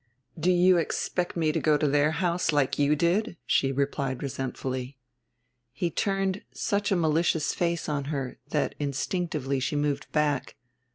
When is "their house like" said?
1.87-2.79